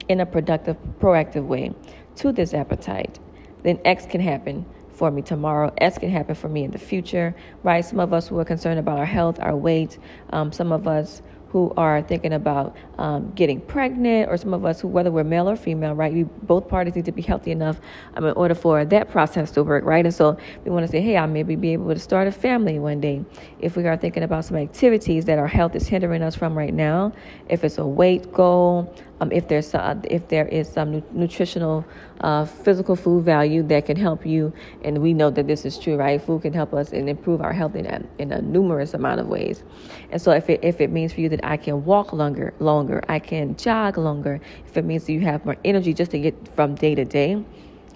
in 0.07 0.19
a 0.19 0.25
productive, 0.25 0.77
proactive 0.99 1.45
way 1.45 1.73
to 2.17 2.31
this 2.31 2.53
appetite, 2.53 3.19
then 3.63 3.79
X 3.85 4.05
can 4.05 4.21
happen 4.21 4.65
for 4.93 5.11
me 5.11 5.21
tomorrow. 5.21 5.73
S 5.79 5.97
can 5.97 6.09
happen 6.09 6.35
for 6.35 6.47
me 6.47 6.63
in 6.63 6.71
the 6.71 6.77
future, 6.77 7.35
right? 7.63 7.83
Some 7.83 7.99
of 7.99 8.13
us 8.13 8.27
who 8.27 8.39
are 8.39 8.45
concerned 8.45 8.79
about 8.79 8.99
our 8.99 9.05
health, 9.05 9.39
our 9.39 9.55
weight, 9.55 9.97
um, 10.29 10.51
some 10.51 10.71
of 10.71 10.87
us 10.87 11.21
who 11.55 11.71
are 11.77 12.01
thinking 12.01 12.33
about 12.33 12.75
um, 12.97 13.31
getting 13.31 13.61
pregnant, 13.61 14.29
or 14.29 14.35
some 14.35 14.53
of 14.53 14.65
us 14.65 14.81
who, 14.81 14.89
whether 14.89 15.09
we're 15.09 15.23
male 15.23 15.47
or 15.47 15.55
female, 15.55 15.93
right, 15.93 16.11
we 16.11 16.23
both 16.23 16.67
parties 16.67 16.95
need 16.95 17.05
to 17.05 17.13
be 17.13 17.21
healthy 17.21 17.49
enough 17.49 17.79
um, 18.17 18.25
in 18.25 18.33
order 18.33 18.53
for 18.53 18.83
that 18.83 19.09
process 19.09 19.51
to 19.51 19.63
work, 19.63 19.85
right? 19.85 20.05
And 20.05 20.13
so 20.13 20.37
we 20.65 20.71
want 20.71 20.85
to 20.85 20.91
say, 20.91 20.99
hey, 20.99 21.15
I 21.15 21.25
maybe 21.27 21.55
be 21.55 21.71
able 21.71 21.93
to 21.93 21.99
start 21.99 22.27
a 22.27 22.31
family 22.33 22.77
one 22.77 22.99
day. 22.99 23.23
If 23.59 23.77
we 23.77 23.87
are 23.87 23.95
thinking 23.95 24.23
about 24.23 24.43
some 24.43 24.57
activities 24.57 25.23
that 25.25 25.39
our 25.39 25.47
health 25.47 25.77
is 25.77 25.87
hindering 25.87 26.21
us 26.23 26.35
from 26.35 26.57
right 26.57 26.73
now, 26.73 27.13
if 27.47 27.63
it's 27.63 27.77
a 27.77 27.87
weight 27.87 28.33
goal, 28.33 28.93
um, 29.21 29.31
if 29.31 29.47
there's 29.47 29.73
uh, 29.73 29.95
if 30.03 30.27
there 30.27 30.47
is 30.47 30.67
some 30.69 31.03
nutritional 31.11 31.85
uh, 32.21 32.45
physical 32.45 32.95
food 32.95 33.23
value 33.23 33.63
that 33.63 33.85
can 33.85 33.97
help 33.97 34.25
you 34.25 34.53
and 34.83 34.97
we 35.01 35.13
know 35.13 35.29
that 35.29 35.47
this 35.47 35.65
is 35.65 35.79
true 35.79 35.95
right? 35.95 36.21
Food 36.21 36.41
can 36.41 36.53
help 36.53 36.73
us 36.73 36.91
and 36.91 37.09
improve 37.09 37.41
our 37.41 37.53
health 37.53 37.75
in 37.75 37.85
a, 37.85 38.01
in 38.19 38.31
a 38.31 38.41
numerous 38.41 38.93
amount 38.93 39.19
of 39.19 39.27
ways. 39.27 39.63
And 40.11 40.21
so 40.21 40.31
if 40.31 40.49
it, 40.49 40.59
if 40.63 40.81
it 40.81 40.91
means 40.91 41.13
for 41.13 41.21
you 41.21 41.29
that 41.29 41.45
I 41.45 41.57
can 41.57 41.85
walk 41.85 42.13
longer 42.13 42.53
longer 42.59 43.01
I 43.07 43.19
can 43.19 43.55
jog 43.55 43.97
longer 43.97 44.41
if 44.65 44.77
it 44.77 44.85
means 44.85 45.09
you 45.09 45.21
have 45.21 45.45
more 45.45 45.57
energy 45.63 45.93
just 45.93 46.11
to 46.11 46.19
get 46.19 46.35
from 46.55 46.75
day 46.75 46.95
to 46.95 47.05
day 47.05 47.43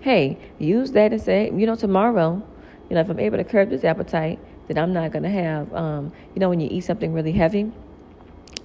hey 0.02 0.38
use 0.60 0.92
that 0.92 1.12
and 1.12 1.22
say 1.22 1.52
you 1.54 1.66
know 1.66 1.76
tomorrow 1.76 2.42
you 2.90 2.96
know 2.96 3.02
if 3.02 3.10
I'm 3.10 3.20
able 3.20 3.38
to 3.38 3.44
curb 3.44 3.70
this 3.70 3.84
appetite 3.84 4.40
then 4.68 4.78
I'm 4.78 4.94
not 4.94 5.12
to 5.12 5.30
have 5.30 5.74
um, 5.74 6.14
you 6.34 6.40
know 6.40 6.50
when 6.50 6.60
you 6.60 6.70
eat 6.72 6.82
something 6.82 7.12
really 7.14 7.34
heavy 7.34 7.72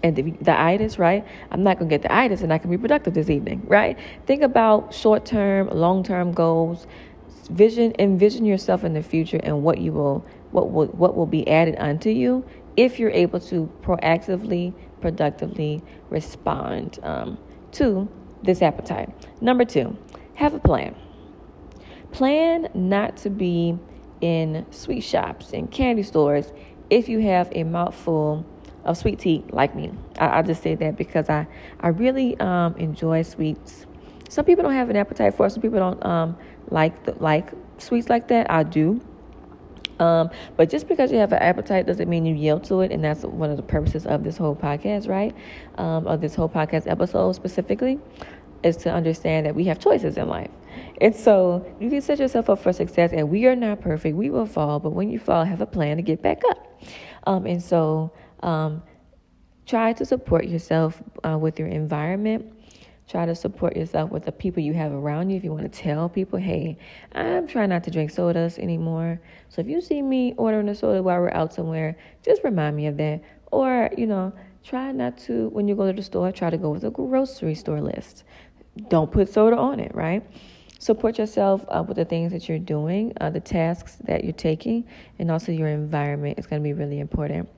and 0.02 0.14
the, 0.14 0.22
the 0.42 0.58
itis, 0.58 0.98
right? 0.98 1.26
I'm 1.50 1.62
not 1.62 1.78
going 1.78 1.88
to 1.88 1.94
get 1.94 2.02
the 2.02 2.14
itis 2.14 2.42
and 2.42 2.52
I 2.52 2.58
can 2.58 2.70
be 2.70 2.76
productive 2.76 3.14
this 3.14 3.30
evening, 3.30 3.62
right? 3.66 3.98
Think 4.26 4.42
about 4.42 4.92
short 4.92 5.24
term, 5.24 5.68
long 5.68 6.02
term 6.04 6.32
goals. 6.32 6.86
Vision, 7.50 7.92
envision 7.98 8.44
yourself 8.44 8.84
in 8.84 8.94
the 8.94 9.02
future 9.02 9.38
and 9.42 9.62
what 9.62 9.78
you 9.78 9.92
will, 9.92 10.24
what 10.50 10.70
will, 10.70 10.86
what 10.86 11.14
will 11.14 11.26
be 11.26 11.46
added 11.48 11.76
unto 11.78 12.08
you 12.08 12.44
if 12.76 12.98
you're 12.98 13.10
able 13.10 13.38
to 13.38 13.70
proactively, 13.82 14.74
productively 15.00 15.82
respond 16.10 16.98
um, 17.02 17.38
to 17.72 18.08
this 18.42 18.62
appetite. 18.62 19.10
Number 19.42 19.64
two, 19.64 19.96
have 20.34 20.54
a 20.54 20.58
plan. 20.58 20.94
Plan 22.12 22.68
not 22.74 23.16
to 23.18 23.30
be 23.30 23.78
in 24.20 24.64
sweet 24.70 25.02
shops 25.02 25.52
and 25.52 25.70
candy 25.70 26.02
stores 26.02 26.52
if 26.88 27.08
you 27.08 27.20
have 27.20 27.48
a 27.52 27.64
mouthful 27.64 28.46
of 28.84 28.96
sweet 28.96 29.18
tea 29.18 29.44
like 29.50 29.74
me. 29.74 29.92
I, 30.18 30.38
I 30.38 30.42
just 30.42 30.62
say 30.62 30.74
that 30.74 30.96
because 30.96 31.28
I, 31.28 31.46
I 31.80 31.88
really 31.88 32.38
um, 32.40 32.74
enjoy 32.76 33.22
sweets. 33.22 33.86
Some 34.28 34.44
people 34.44 34.64
don't 34.64 34.74
have 34.74 34.90
an 34.90 34.96
appetite 34.96 35.34
for 35.34 35.46
it. 35.46 35.50
Some 35.50 35.62
people 35.62 35.78
don't 35.78 36.04
um, 36.04 36.36
like 36.70 37.04
the, 37.04 37.12
like 37.14 37.50
sweets 37.78 38.08
like 38.08 38.28
that. 38.28 38.50
I 38.50 38.62
do. 38.62 39.00
Um, 40.00 40.30
but 40.56 40.70
just 40.70 40.88
because 40.88 41.12
you 41.12 41.18
have 41.18 41.32
an 41.32 41.38
appetite 41.38 41.86
doesn't 41.86 42.08
mean 42.08 42.26
you 42.26 42.34
yield 42.34 42.64
to 42.64 42.80
it, 42.80 42.90
and 42.90 43.04
that's 43.04 43.22
one 43.22 43.50
of 43.50 43.56
the 43.56 43.62
purposes 43.62 44.06
of 44.06 44.24
this 44.24 44.36
whole 44.36 44.56
podcast, 44.56 45.08
right? 45.08 45.34
Um, 45.78 46.06
of 46.06 46.20
this 46.20 46.34
whole 46.34 46.48
podcast 46.48 46.90
episode 46.90 47.32
specifically, 47.32 48.00
is 48.64 48.76
to 48.78 48.92
understand 48.92 49.46
that 49.46 49.54
we 49.54 49.64
have 49.64 49.78
choices 49.78 50.16
in 50.16 50.28
life. 50.28 50.50
And 51.00 51.14
so 51.14 51.64
you 51.80 51.90
can 51.90 52.00
set 52.00 52.18
yourself 52.18 52.50
up 52.50 52.58
for 52.58 52.72
success, 52.72 53.12
and 53.12 53.30
we 53.30 53.46
are 53.46 53.54
not 53.54 53.80
perfect. 53.80 54.16
We 54.16 54.30
will 54.30 54.46
fall, 54.46 54.80
but 54.80 54.90
when 54.90 55.10
you 55.10 55.18
fall, 55.18 55.44
have 55.44 55.60
a 55.60 55.66
plan 55.66 55.98
to 55.98 56.02
get 56.02 56.22
back 56.22 56.42
up. 56.48 56.82
Um, 57.26 57.46
and 57.46 57.62
so 57.62 58.10
um, 58.44 58.82
try 59.66 59.92
to 59.94 60.04
support 60.04 60.46
yourself 60.46 61.02
uh, 61.26 61.36
with 61.38 61.58
your 61.58 61.68
environment. 61.68 62.52
Try 63.08 63.26
to 63.26 63.34
support 63.34 63.76
yourself 63.76 64.10
with 64.10 64.24
the 64.24 64.32
people 64.32 64.62
you 64.62 64.72
have 64.74 64.92
around 64.92 65.30
you. 65.30 65.36
If 65.36 65.44
you 65.44 65.52
want 65.52 65.70
to 65.70 65.82
tell 65.82 66.08
people, 66.08 66.38
hey, 66.38 66.78
I'm 67.12 67.46
trying 67.46 67.68
not 67.70 67.84
to 67.84 67.90
drink 67.90 68.10
sodas 68.10 68.58
anymore. 68.58 69.20
So 69.48 69.60
if 69.60 69.68
you 69.68 69.80
see 69.80 70.00
me 70.00 70.34
ordering 70.38 70.68
a 70.68 70.74
soda 70.74 71.02
while 71.02 71.20
we're 71.20 71.30
out 71.30 71.52
somewhere, 71.52 71.98
just 72.22 72.42
remind 72.44 72.76
me 72.76 72.86
of 72.86 72.96
that. 72.98 73.22
Or, 73.52 73.90
you 73.96 74.06
know, 74.06 74.32
try 74.62 74.90
not 74.92 75.18
to, 75.18 75.48
when 75.50 75.68
you 75.68 75.74
go 75.74 75.86
to 75.86 75.92
the 75.92 76.02
store, 76.02 76.32
try 76.32 76.48
to 76.48 76.56
go 76.56 76.70
with 76.70 76.84
a 76.84 76.90
grocery 76.90 77.54
store 77.54 77.80
list. 77.80 78.24
Don't 78.88 79.12
put 79.12 79.28
soda 79.28 79.56
on 79.56 79.80
it, 79.80 79.94
right? 79.94 80.22
Support 80.78 81.18
yourself 81.18 81.64
uh, 81.68 81.84
with 81.86 81.98
the 81.98 82.04
things 82.06 82.32
that 82.32 82.48
you're 82.48 82.58
doing, 82.58 83.12
uh, 83.20 83.30
the 83.30 83.40
tasks 83.40 83.96
that 84.04 84.24
you're 84.24 84.32
taking, 84.32 84.84
and 85.18 85.30
also 85.30 85.52
your 85.52 85.68
environment 85.68 86.38
is 86.38 86.46
going 86.46 86.62
to 86.62 86.64
be 86.64 86.72
really 86.72 87.00
important 87.00 87.48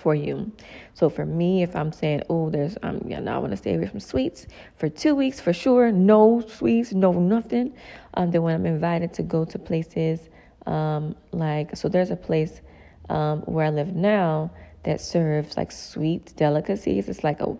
for 0.00 0.14
you. 0.14 0.50
So 0.94 1.08
for 1.08 1.24
me, 1.24 1.62
if 1.62 1.76
I'm 1.76 1.92
saying, 1.92 2.22
oh, 2.28 2.50
there's, 2.50 2.76
um, 2.82 3.00
yeah, 3.06 3.20
now 3.20 3.36
I 3.36 3.38
want 3.38 3.52
to 3.52 3.56
stay 3.56 3.74
away 3.74 3.86
from 3.86 4.00
sweets 4.00 4.46
for 4.76 4.88
two 4.88 5.14
weeks 5.14 5.40
for 5.40 5.52
sure, 5.52 5.92
no 5.92 6.40
sweets, 6.40 6.92
no 6.92 7.12
nothing. 7.12 7.74
Um, 8.14 8.30
then 8.30 8.42
when 8.42 8.54
I'm 8.54 8.66
invited 8.66 9.12
to 9.14 9.22
go 9.22 9.44
to 9.44 9.58
places, 9.58 10.28
um, 10.66 11.14
like, 11.32 11.76
so 11.76 11.88
there's 11.88 12.10
a 12.10 12.16
place 12.16 12.60
um, 13.08 13.40
where 13.42 13.66
I 13.66 13.70
live 13.70 13.94
now 13.94 14.50
that 14.84 15.00
serves 15.00 15.56
like 15.56 15.72
sweet 15.72 16.34
delicacies. 16.36 17.08
It's 17.08 17.22
like 17.22 17.40
a, 17.40 17.56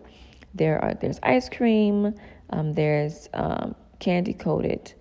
there 0.55 0.83
are 0.83 0.95
there's 0.95 1.21
ice 1.23 1.49
cream, 1.49 2.15
um, 2.51 2.73
there's 2.73 3.29
um, 3.35 3.75
candy 3.99 4.35
coated. 4.35 4.95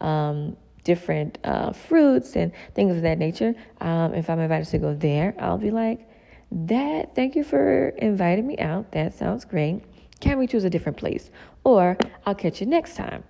Um, 0.00 0.56
different 0.84 1.38
uh, 1.44 1.72
fruits 1.72 2.36
and 2.36 2.52
things 2.74 2.94
of 2.94 3.02
that 3.02 3.18
nature. 3.18 3.54
Um, 3.80 4.14
if 4.14 4.30
I'm 4.30 4.38
invited 4.38 4.68
to 4.68 4.78
go 4.78 4.94
there, 4.94 5.34
I'll 5.38 5.58
be 5.58 5.70
like, 5.70 6.06
that, 6.50 7.14
thank 7.14 7.34
you 7.34 7.44
for 7.44 7.88
inviting 7.98 8.46
me 8.46 8.58
out. 8.58 8.92
That 8.92 9.14
sounds 9.14 9.44
great. 9.44 9.82
Can 10.20 10.38
we 10.38 10.46
choose 10.46 10.64
a 10.64 10.70
different 10.70 10.98
place? 10.98 11.30
Or 11.64 11.96
I'll 12.24 12.34
catch 12.34 12.60
you 12.60 12.66
next 12.66 12.96
time, 12.96 13.24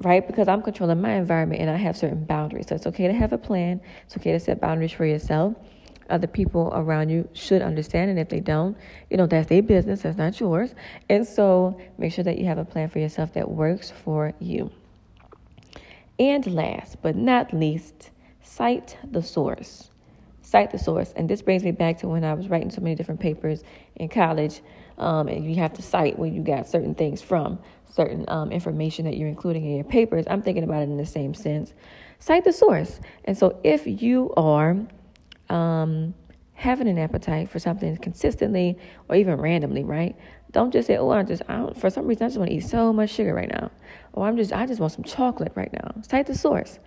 right? 0.00 0.26
Because 0.26 0.48
I'm 0.48 0.62
controlling 0.62 1.00
my 1.00 1.14
environment 1.14 1.60
and 1.60 1.70
I 1.70 1.76
have 1.76 1.96
certain 1.96 2.24
boundaries. 2.24 2.66
So 2.68 2.74
it's 2.74 2.86
okay 2.86 3.06
to 3.06 3.12
have 3.12 3.32
a 3.32 3.38
plan. 3.38 3.80
It's 4.04 4.16
okay 4.16 4.32
to 4.32 4.40
set 4.40 4.60
boundaries 4.60 4.92
for 4.92 5.04
yourself. 5.04 5.54
Other 6.10 6.26
people 6.26 6.72
around 6.74 7.10
you 7.10 7.28
should 7.34 7.60
understand, 7.60 8.10
and 8.10 8.18
if 8.18 8.30
they 8.30 8.40
don't, 8.40 8.78
you 9.10 9.18
know, 9.18 9.26
that's 9.26 9.48
their 9.48 9.62
business, 9.62 10.02
that's 10.02 10.16
not 10.16 10.40
yours. 10.40 10.74
And 11.10 11.26
so 11.26 11.78
make 11.98 12.14
sure 12.14 12.24
that 12.24 12.38
you 12.38 12.46
have 12.46 12.56
a 12.56 12.64
plan 12.64 12.88
for 12.88 12.98
yourself 12.98 13.34
that 13.34 13.50
works 13.50 13.90
for 13.90 14.32
you. 14.38 14.70
And 16.18 16.46
last 16.46 17.02
but 17.02 17.14
not 17.14 17.52
least, 17.52 18.10
cite 18.42 18.96
the 19.04 19.22
source 19.22 19.90
cite 20.48 20.70
the 20.70 20.78
source. 20.78 21.12
And 21.14 21.28
this 21.28 21.42
brings 21.42 21.62
me 21.62 21.72
back 21.72 21.98
to 21.98 22.08
when 22.08 22.24
I 22.24 22.32
was 22.32 22.48
writing 22.48 22.70
so 22.70 22.80
many 22.80 22.94
different 22.94 23.20
papers 23.20 23.62
in 23.96 24.08
college. 24.08 24.62
Um, 24.96 25.28
and 25.28 25.44
you 25.44 25.56
have 25.56 25.74
to 25.74 25.82
cite 25.82 26.18
where 26.18 26.30
you 26.30 26.42
got 26.42 26.66
certain 26.66 26.94
things 26.94 27.20
from, 27.20 27.58
certain 27.86 28.24
um, 28.28 28.50
information 28.50 29.04
that 29.04 29.18
you're 29.18 29.28
including 29.28 29.64
in 29.66 29.76
your 29.76 29.84
papers. 29.84 30.24
I'm 30.26 30.40
thinking 30.40 30.64
about 30.64 30.80
it 30.80 30.88
in 30.88 30.96
the 30.96 31.04
same 31.04 31.34
sense. 31.34 31.74
Cite 32.18 32.44
the 32.44 32.52
source. 32.52 32.98
And 33.26 33.36
so 33.36 33.60
if 33.62 33.86
you 33.86 34.32
are 34.38 34.76
um, 35.50 36.14
having 36.54 36.88
an 36.88 36.98
appetite 36.98 37.50
for 37.50 37.58
something 37.58 37.98
consistently 37.98 38.78
or 39.10 39.16
even 39.16 39.34
randomly, 39.36 39.84
right? 39.84 40.16
Don't 40.52 40.72
just 40.72 40.86
say, 40.86 40.96
"Oh, 40.96 41.10
I 41.10 41.22
just 41.22 41.42
I 41.48 41.56
don't, 41.56 41.76
for 41.76 41.90
some 41.90 42.06
reason 42.06 42.24
I 42.24 42.28
just 42.28 42.38
want 42.38 42.50
to 42.50 42.56
eat 42.56 42.64
so 42.64 42.92
much 42.92 43.10
sugar 43.10 43.34
right 43.34 43.50
now," 43.50 43.70
or 44.12 44.26
"I'm 44.26 44.36
just 44.36 44.52
I 44.52 44.66
just 44.66 44.80
want 44.80 44.92
some 44.92 45.04
chocolate 45.04 45.52
right 45.54 45.72
now." 45.72 45.94
Cite 46.02 46.26
the 46.26 46.34
source. 46.34 46.78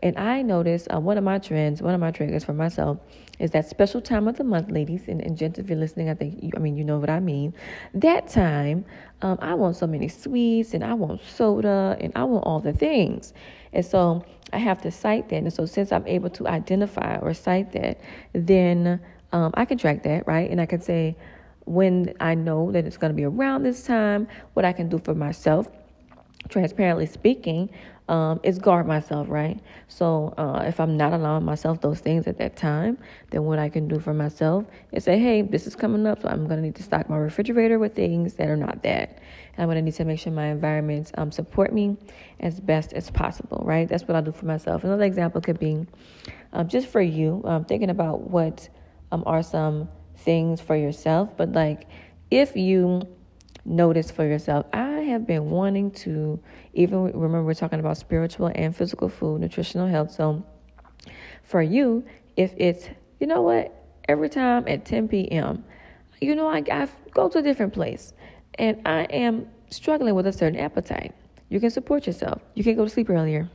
And 0.00 0.16
I 0.16 0.42
noticed 0.42 0.86
uh, 0.94 1.00
one 1.00 1.18
of 1.18 1.24
my 1.24 1.38
trends, 1.38 1.82
one 1.82 1.92
of 1.92 2.00
my 2.00 2.12
triggers 2.12 2.44
for 2.44 2.52
myself 2.52 2.98
is 3.40 3.50
that 3.52 3.68
special 3.68 4.00
time 4.00 4.28
of 4.28 4.36
the 4.36 4.44
month, 4.44 4.70
ladies 4.70 5.08
and, 5.08 5.20
and 5.20 5.36
gents, 5.36 5.58
if 5.58 5.68
you're 5.68 5.78
listening, 5.78 6.08
I 6.08 6.14
think, 6.14 6.42
you, 6.42 6.50
I 6.56 6.60
mean, 6.60 6.76
you 6.76 6.84
know 6.84 6.98
what 6.98 7.10
I 7.10 7.18
mean. 7.18 7.52
That 7.94 8.28
time, 8.28 8.84
um, 9.22 9.38
I 9.40 9.54
want 9.54 9.76
so 9.76 9.86
many 9.86 10.08
sweets 10.08 10.74
and 10.74 10.84
I 10.84 10.94
want 10.94 11.20
soda 11.22 11.96
and 12.00 12.12
I 12.14 12.24
want 12.24 12.44
all 12.46 12.60
the 12.60 12.72
things. 12.72 13.32
And 13.72 13.84
so 13.84 14.24
I 14.52 14.58
have 14.58 14.80
to 14.82 14.90
cite 14.90 15.28
that. 15.30 15.36
And 15.36 15.52
so 15.52 15.66
since 15.66 15.90
I'm 15.90 16.06
able 16.06 16.30
to 16.30 16.46
identify 16.46 17.16
or 17.18 17.34
cite 17.34 17.72
that, 17.72 18.00
then 18.32 19.00
um, 19.32 19.52
I 19.54 19.64
can 19.64 19.78
track 19.78 20.04
that, 20.04 20.26
right? 20.26 20.48
And 20.48 20.60
I 20.60 20.66
can 20.66 20.80
say 20.80 21.16
when 21.68 22.14
I 22.20 22.34
know 22.34 22.72
that 22.72 22.84
it's 22.86 22.96
going 22.96 23.12
to 23.12 23.16
be 23.16 23.24
around 23.24 23.62
this 23.62 23.84
time, 23.84 24.28
what 24.54 24.64
I 24.64 24.72
can 24.72 24.88
do 24.88 24.98
for 24.98 25.14
myself 25.14 25.68
transparently 26.48 27.06
speaking, 27.06 27.70
um, 28.08 28.40
is 28.42 28.58
guard 28.58 28.86
myself, 28.86 29.28
right? 29.28 29.60
So 29.88 30.32
uh, 30.38 30.64
if 30.66 30.80
I'm 30.80 30.96
not 30.96 31.12
allowing 31.12 31.44
myself 31.44 31.80
those 31.82 32.00
things 32.00 32.26
at 32.26 32.38
that 32.38 32.56
time, 32.56 32.96
then 33.30 33.44
what 33.44 33.58
I 33.58 33.68
can 33.68 33.86
do 33.86 33.98
for 33.98 34.14
myself 34.14 34.64
is 34.92 35.04
say, 35.04 35.18
hey, 35.18 35.42
this 35.42 35.66
is 35.66 35.76
coming 35.76 36.06
up, 36.06 36.22
so 36.22 36.28
I'm 36.28 36.46
going 36.46 36.56
to 36.56 36.62
need 36.62 36.76
to 36.76 36.82
stock 36.82 37.10
my 37.10 37.18
refrigerator 37.18 37.78
with 37.78 37.94
things 37.94 38.34
that 38.34 38.48
are 38.48 38.56
not 38.56 38.82
that. 38.84 39.18
And 39.54 39.62
I'm 39.62 39.66
going 39.66 39.76
to 39.76 39.82
need 39.82 39.94
to 39.94 40.04
make 40.06 40.20
sure 40.20 40.32
my 40.32 40.46
environments 40.46 41.12
um, 41.18 41.30
support 41.30 41.72
me 41.72 41.98
as 42.40 42.60
best 42.60 42.94
as 42.94 43.10
possible, 43.10 43.62
right? 43.66 43.86
That's 43.86 44.04
what 44.04 44.16
I'll 44.16 44.22
do 44.22 44.32
for 44.32 44.46
myself. 44.46 44.84
Another 44.84 45.04
example 45.04 45.42
could 45.42 45.58
be 45.58 45.86
um, 46.54 46.66
just 46.66 46.88
for 46.88 47.02
you, 47.02 47.42
um, 47.44 47.66
thinking 47.66 47.90
about 47.90 48.30
what 48.30 48.70
um, 49.12 49.22
are 49.26 49.42
some 49.42 49.88
things 50.18 50.60
for 50.60 50.76
yourself, 50.76 51.36
but 51.36 51.52
like 51.52 51.86
if 52.30 52.56
you 52.56 53.02
notice 53.68 54.10
for 54.10 54.26
yourself. 54.26 54.66
I 54.72 55.00
have 55.10 55.26
been 55.26 55.50
wanting 55.50 55.90
to, 55.92 56.40
even 56.72 57.04
remember, 57.12 57.44
we're 57.44 57.54
talking 57.54 57.80
about 57.80 57.96
spiritual 57.96 58.50
and 58.54 58.74
physical 58.74 59.08
food, 59.08 59.40
nutritional 59.40 59.86
health. 59.86 60.10
So 60.10 60.42
for 61.44 61.62
you, 61.62 62.04
if 62.36 62.54
it's, 62.56 62.88
you 63.20 63.26
know 63.26 63.42
what, 63.42 63.74
every 64.08 64.28
time 64.28 64.64
at 64.66 64.84
10 64.84 65.08
p.m., 65.08 65.64
you 66.20 66.34
know, 66.34 66.48
I, 66.48 66.64
I 66.70 66.88
go 67.12 67.28
to 67.28 67.38
a 67.38 67.42
different 67.42 67.74
place 67.74 68.12
and 68.54 68.80
I 68.86 69.02
am 69.04 69.48
struggling 69.70 70.14
with 70.14 70.26
a 70.26 70.32
certain 70.32 70.58
appetite. 70.58 71.14
You 71.48 71.60
can 71.60 71.70
support 71.70 72.06
yourself. 72.06 72.40
You 72.54 72.64
can 72.64 72.76
go 72.76 72.84
to 72.84 72.90
sleep 72.90 73.10
earlier. 73.10 73.48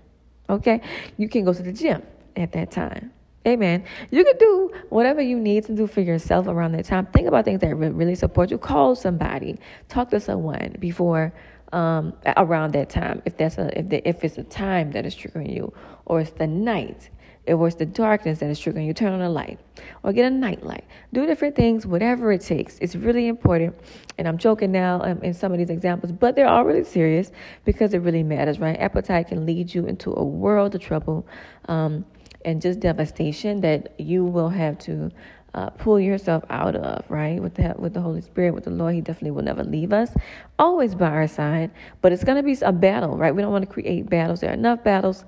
Okay? 0.50 0.82
You 1.18 1.28
can 1.28 1.44
go 1.44 1.54
to 1.54 1.62
the 1.62 1.74
gym 1.74 2.04
at 2.36 2.52
that 2.54 2.72
time. 2.72 3.12
Amen. 3.46 3.84
You 4.10 4.24
can 4.24 4.38
do 4.38 4.72
whatever 4.90 5.22
you 5.22 5.38
need 5.38 5.66
to 5.66 5.76
do 5.76 5.86
for 5.86 6.00
yourself 6.00 6.48
around 6.48 6.72
that 6.74 6.86
time. 6.86 7.08
Think 7.08 7.28
about 7.28 7.44
things 7.44 7.60
that 7.62 7.76
really 7.76 8.16
support 8.16 8.52
you. 8.52 8.58
Call 8.58 8.96
somebody. 8.96 9.60
Talk 9.90 10.10
to 10.12 10.20
someone 10.20 10.78
before 10.80 11.34
um, 11.74 12.14
around 12.38 12.74
that 12.74 12.90
time. 12.90 13.22
If 13.26 13.36
that's 13.36 13.58
a 13.58 13.78
if 13.78 13.90
the, 13.90 14.08
if 14.08 14.24
it's 14.24 14.38
a 14.38 14.44
time 14.44 14.92
that 14.92 15.06
is 15.06 15.16
triggering 15.16 15.54
you, 15.54 15.74
or 16.06 16.22
it's 16.22 16.32
the 16.32 16.48
night, 16.48 17.10
or 17.48 17.68
it's 17.68 17.76
the 17.76 17.86
darkness 17.86 18.40
that 18.40 18.50
is 18.50 18.60
triggering 18.60 18.86
you, 18.86 18.94
turn 18.94 19.12
on 19.12 19.22
a 19.22 19.30
light 19.30 19.60
or 20.04 20.14
get 20.14 20.26
a 20.26 20.30
night 20.30 20.64
light. 20.64 20.86
Do 21.12 21.26
different 21.26 21.56
things, 21.56 21.86
whatever 21.86 22.32
it 22.32 22.42
takes. 22.42 22.78
It's 22.80 22.96
really 22.96 23.28
important. 23.28 23.76
And 24.18 24.28
I'm 24.28 24.38
joking 24.38 24.72
now 24.72 25.02
um, 25.02 25.22
in 25.22 25.34
some 25.34 25.52
of 25.52 25.58
these 25.58 25.70
examples, 25.70 26.12
but 26.12 26.36
they're 26.36 26.48
all 26.48 26.64
really 26.64 26.84
serious 26.84 27.32
because 27.66 27.94
it 27.94 28.00
really 28.00 28.24
matters, 28.24 28.60
right? 28.60 28.80
Appetite 28.80 29.28
can 29.28 29.46
lead 29.46 29.74
you 29.74 29.86
into 29.86 30.14
a 30.14 30.24
world 30.24 30.76
of 30.76 30.82
trouble. 30.82 31.28
Um, 31.68 32.06
and 32.46 32.62
just 32.62 32.80
devastation 32.80 33.62
that 33.62 33.94
you 34.00 34.26
will 34.26 34.50
have 34.50 34.78
to 34.80 35.12
uh, 35.54 35.70
pull 35.72 36.00
yourself 36.00 36.44
out 36.50 36.76
of, 36.76 37.10
right? 37.10 37.42
With 37.42 37.56
the 37.56 37.76
with 37.78 37.94
the 37.94 38.02
Holy 38.02 38.22
Spirit, 38.22 38.56
with 38.56 38.64
the 38.64 38.72
Lord, 38.72 38.96
He 38.96 39.02
definitely 39.02 39.32
will 39.32 39.44
never 39.44 39.64
leave 39.64 39.94
us, 39.94 40.12
always 40.58 40.96
by 40.96 41.10
our 41.10 41.28
side. 41.28 41.72
But 42.02 42.12
it's 42.12 42.24
going 42.24 42.38
to 42.38 42.44
be 42.44 42.58
a 42.66 42.72
battle, 42.72 43.18
right? 43.18 43.34
We 43.34 43.42
don't 43.42 43.52
want 43.52 43.68
to 43.68 43.72
create 43.72 44.10
battles. 44.10 44.40
There 44.40 44.50
are 44.50 44.54
enough 44.54 44.84
battles. 44.84 45.26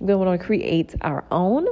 We 0.00 0.08
don't 0.08 0.18
want 0.24 0.40
to 0.40 0.44
create 0.44 0.94
our 1.02 1.24
own. 1.30 1.66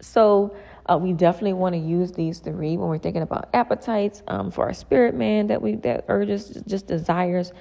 So 0.00 0.56
uh, 0.86 0.98
we 1.00 1.12
definitely 1.12 1.52
want 1.52 1.74
to 1.74 1.78
use 1.80 2.12
these 2.12 2.38
three 2.38 2.76
when 2.76 2.88
we're 2.88 2.98
thinking 2.98 3.22
about 3.22 3.48
appetites 3.54 4.22
um, 4.28 4.50
for 4.50 4.64
our 4.66 4.72
spirit 4.72 5.14
man 5.14 5.46
that 5.48 5.60
we 5.60 5.76
that 5.76 6.04
urges, 6.08 6.62
just 6.66 6.86
desires 6.86 7.52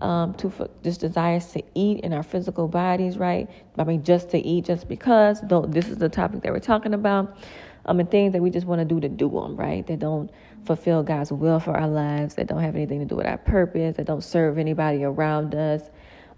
um, 0.00 0.34
to 0.34 0.52
just 0.82 1.00
desires 1.00 1.46
to 1.52 1.62
eat 1.74 2.00
in 2.00 2.12
our 2.12 2.22
physical 2.22 2.68
bodies, 2.68 3.16
right? 3.16 3.48
I 3.78 3.84
mean, 3.84 4.02
just 4.02 4.30
to 4.30 4.38
eat, 4.38 4.66
just 4.66 4.88
because. 4.88 5.40
Though 5.42 5.62
this 5.62 5.88
is 5.88 5.98
the 5.98 6.08
topic 6.08 6.42
that 6.42 6.52
we're 6.52 6.58
talking 6.58 6.94
about, 6.94 7.36
um, 7.86 8.00
and 8.00 8.10
things 8.10 8.32
that 8.32 8.42
we 8.42 8.50
just 8.50 8.66
want 8.66 8.80
to 8.80 8.84
do 8.84 9.00
to 9.00 9.08
do 9.08 9.30
them, 9.30 9.56
right? 9.56 9.86
That 9.86 10.00
don't 10.00 10.30
fulfill 10.64 11.02
God's 11.02 11.32
will 11.32 11.60
for 11.60 11.76
our 11.76 11.88
lives, 11.88 12.34
that 12.34 12.46
don't 12.46 12.60
have 12.60 12.74
anything 12.74 12.98
to 13.00 13.06
do 13.06 13.16
with 13.16 13.26
our 13.26 13.38
purpose, 13.38 13.96
that 13.96 14.06
don't 14.06 14.24
serve 14.24 14.58
anybody 14.58 15.04
around 15.04 15.54
us. 15.54 15.82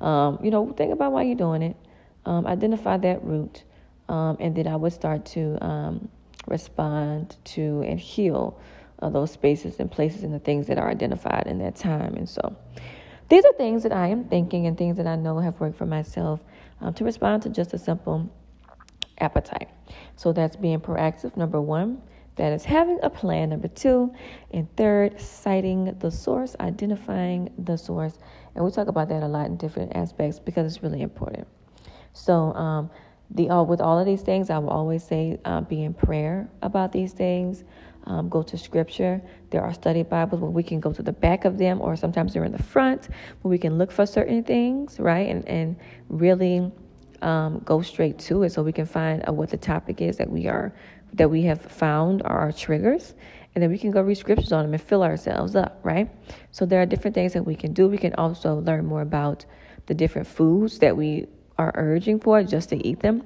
Um, 0.01 0.39
you 0.43 0.51
know, 0.51 0.73
think 0.73 0.93
about 0.93 1.13
why 1.13 1.23
you're 1.23 1.35
doing 1.35 1.63
it. 1.63 1.77
Um, 2.27 2.47
identify 2.47 2.99
that 2.99 3.25
root, 3.25 3.65
um, 4.09 4.37
and 4.39 4.55
then 4.55 4.69
I 4.69 4.77
would 4.77 4.93
start 4.93 5.25
to 5.27 5.65
um, 5.65 6.09
respond 6.47 7.37
to 7.45 7.83
and 7.87 7.99
heal 7.99 8.61
uh, 9.01 9.09
those 9.09 9.31
spaces 9.33 9.81
and 9.81 9.91
places 9.91 10.23
and 10.25 10.35
the 10.35 10.39
things 10.39 10.67
that 10.67 10.79
are 10.79 10.91
identified 10.91 11.47
in 11.47 11.59
that 11.59 11.75
time. 11.75 12.15
And 12.15 12.29
so. 12.29 12.55
These 13.29 13.45
are 13.45 13.53
things 13.53 13.83
that 13.83 13.93
I 13.93 14.09
am 14.09 14.25
thinking 14.25 14.67
and 14.67 14.77
things 14.77 14.97
that 14.97 15.07
I 15.07 15.17
know 15.17 15.39
have 15.39 15.61
worked 15.61 15.77
for 15.77 15.87
myself 15.87 16.41
um, 16.81 16.95
to 16.95 17.05
respond 17.05 17.43
to 17.43 17.51
just 17.51 17.75
a 17.75 17.79
simple 17.79 18.31
appetite. 19.19 19.69
So 20.17 20.33
that's 20.33 20.57
being 20.57 20.81
proactive, 20.81 21.37
number 21.37 21.61
one. 21.61 22.01
That 22.37 22.53
is 22.53 22.65
having 22.65 23.01
a 23.03 23.11
plan, 23.11 23.51
number 23.51 23.69
two. 23.69 24.15
And 24.53 24.75
third, 24.77 25.21
citing 25.21 25.97
the 25.99 26.11
source, 26.11 26.55
identifying 26.61 27.53
the 27.59 27.77
source. 27.77 28.19
And 28.55 28.65
we 28.65 28.71
talk 28.71 28.89
about 28.89 29.09
that 29.09 29.23
a 29.23 29.29
lot 29.29 29.47
in 29.47 29.57
different 29.57 29.97
aspects 29.97 30.39
because 30.39 30.73
it's 30.73 30.83
really 30.83 31.03
important. 31.03 31.49
So, 32.13 32.55
um, 32.55 32.91
the 33.31 33.51
all 33.51 33.67
with 33.67 33.81
all 33.81 33.99
of 33.99 34.07
these 34.07 34.23
things, 34.23 34.49
I 34.49 34.59
will 34.59 34.71
always 34.71 35.05
say 35.05 35.39
uh, 35.45 35.61
be 35.61 35.85
in 35.85 35.93
prayer 35.93 36.49
about 36.63 36.93
these 36.93 37.13
things. 37.13 37.65
Um, 38.05 38.29
go 38.29 38.43
to 38.43 38.57
scripture. 38.57 39.21
There 39.51 39.63
are 39.63 39.73
study 39.75 40.03
Bibles 40.03 40.41
where 40.41 40.51
we 40.51 40.63
can 40.63 40.81
go 40.81 40.93
to 40.93 41.03
the 41.03 41.13
back 41.13 41.45
of 41.45 41.59
them, 41.59 41.81
or 41.81 41.97
sometimes 41.97 42.35
they're 42.35 42.45
in 42.45 42.53
the 42.53 42.63
front, 42.63 43.09
where 43.43 43.51
we 43.51 43.59
can 43.59 43.79
look 43.79 43.91
for 43.91 44.07
certain 44.07 44.43
things, 44.45 44.99
right? 44.99 45.29
And, 45.29 45.47
and 45.49 45.77
really 46.09 46.71
um, 47.23 47.61
go 47.65 47.83
straight 47.83 48.19
to 48.21 48.43
it 48.45 48.51
so 48.51 48.63
we 48.63 48.73
can 48.73 48.87
find 48.87 49.29
uh, 49.29 49.33
what 49.33 49.51
the 49.51 49.57
topic 49.57 50.01
is 50.01 50.17
that 50.19 50.31
we 50.31 50.47
are 50.47 50.73
that 51.15 51.31
we 51.31 51.43
have 51.43 51.61
found 51.61 52.23
are 52.23 52.39
our 52.39 52.53
triggers 52.53 53.15
and 53.55 53.63
then 53.63 53.71
we 53.71 53.79
can 53.79 53.91
go 53.91 54.03
read 54.03 54.17
scriptures 54.17 54.53
on 54.53 54.65
them 54.65 54.75
and 54.75 54.83
fill 54.83 55.03
ourselves 55.03 55.57
up 55.57 55.81
right 55.83 56.11
so 56.53 56.67
there 56.67 56.81
are 56.81 56.87
different 56.87 57.15
things 57.15 57.33
that 57.33 57.43
we 57.43 57.55
can 57.55 57.73
do 57.73 57.89
we 57.89 57.99
can 57.99 58.15
also 58.15 58.57
learn 58.57 58.85
more 58.85 59.01
about 59.01 59.45
the 59.87 59.95
different 59.95 60.29
foods 60.29 60.79
that 60.79 60.97
we 60.97 61.27
are 61.57 61.73
urging 61.75 62.21
for 62.21 62.43
just 62.43 62.69
to 62.69 62.77
eat 62.87 63.01
them 63.01 63.23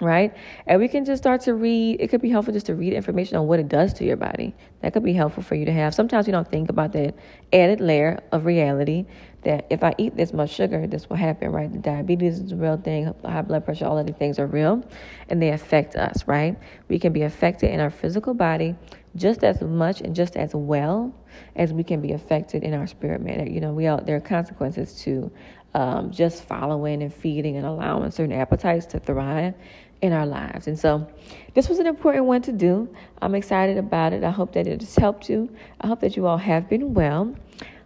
right? 0.00 0.34
And 0.66 0.80
we 0.80 0.88
can 0.88 1.04
just 1.04 1.22
start 1.22 1.42
to 1.42 1.54
read. 1.54 2.00
It 2.00 2.08
could 2.08 2.22
be 2.22 2.30
helpful 2.30 2.52
just 2.52 2.66
to 2.66 2.74
read 2.74 2.92
information 2.92 3.36
on 3.36 3.46
what 3.46 3.60
it 3.60 3.68
does 3.68 3.92
to 3.94 4.04
your 4.04 4.16
body. 4.16 4.54
That 4.80 4.92
could 4.92 5.04
be 5.04 5.12
helpful 5.12 5.42
for 5.42 5.54
you 5.54 5.64
to 5.66 5.72
have. 5.72 5.94
Sometimes 5.94 6.26
we 6.26 6.32
don't 6.32 6.48
think 6.48 6.70
about 6.70 6.92
that 6.92 7.14
added 7.52 7.80
layer 7.80 8.22
of 8.32 8.44
reality 8.44 9.06
that 9.42 9.66
if 9.70 9.82
I 9.82 9.94
eat 9.98 10.16
this 10.16 10.32
much 10.32 10.50
sugar, 10.50 10.86
this 10.86 11.08
will 11.08 11.16
happen, 11.16 11.50
right? 11.50 11.70
The 11.70 11.78
diabetes 11.78 12.38
is 12.38 12.52
a 12.52 12.56
real 12.56 12.76
thing, 12.76 13.12
high 13.24 13.42
blood 13.42 13.64
pressure, 13.64 13.86
all 13.86 13.98
of 13.98 14.06
these 14.06 14.16
things 14.16 14.38
are 14.38 14.46
real 14.46 14.84
and 15.28 15.42
they 15.42 15.50
affect 15.50 15.96
us, 15.96 16.26
right? 16.26 16.56
We 16.88 16.98
can 16.98 17.12
be 17.12 17.22
affected 17.22 17.70
in 17.70 17.80
our 17.80 17.90
physical 17.90 18.34
body 18.34 18.76
just 19.16 19.44
as 19.44 19.60
much 19.60 20.00
and 20.00 20.14
just 20.14 20.36
as 20.36 20.54
well 20.54 21.14
as 21.56 21.72
we 21.72 21.84
can 21.84 22.00
be 22.00 22.12
affected 22.12 22.62
in 22.62 22.72
our 22.72 22.86
spirit 22.86 23.20
man. 23.20 23.52
You 23.52 23.60
know, 23.60 23.72
we 23.72 23.86
all 23.86 24.00
there 24.00 24.16
are 24.16 24.20
consequences 24.20 24.94
to 25.02 25.30
um, 25.74 26.10
just 26.10 26.44
following 26.44 27.02
and 27.02 27.12
feeding 27.12 27.56
and 27.56 27.66
allowing 27.66 28.10
certain 28.10 28.32
appetites 28.32 28.86
to 28.86 28.98
thrive 28.98 29.54
in 30.02 30.12
our 30.12 30.26
lives. 30.26 30.66
And 30.66 30.78
so 30.78 31.08
this 31.54 31.68
was 31.68 31.78
an 31.78 31.86
important 31.86 32.24
one 32.24 32.42
to 32.42 32.52
do. 32.52 32.94
I'm 33.22 33.34
excited 33.34 33.78
about 33.78 34.12
it. 34.12 34.24
I 34.24 34.30
hope 34.30 34.52
that 34.52 34.66
it 34.66 34.80
has 34.80 34.96
helped 34.96 35.30
you. 35.30 35.48
I 35.80 35.86
hope 35.86 36.00
that 36.00 36.16
you 36.16 36.26
all 36.26 36.38
have 36.38 36.68
been 36.68 36.92
well. 36.92 37.34